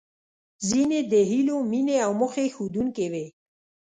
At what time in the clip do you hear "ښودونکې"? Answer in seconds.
2.55-3.05